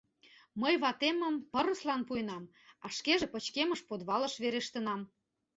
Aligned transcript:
Мый 0.61 0.73
ватемым 0.81 1.35
пырыслан 1.53 2.01
пуэнам, 2.07 2.43
а 2.85 2.87
шкеже 2.95 3.27
пычкемыш 3.33 3.79
подвалыш 3.89 4.33
верештынам. 4.43 5.01